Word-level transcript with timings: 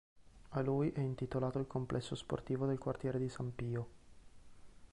A 0.49 0.61
lui 0.61 0.89
è 0.93 0.99
intitolato 0.99 1.59
il 1.59 1.67
complesso 1.67 2.15
sportivo 2.15 2.65
del 2.65 2.79
quartiere 2.79 3.19
di 3.19 3.29
San 3.29 3.53
Pio. 3.53 3.87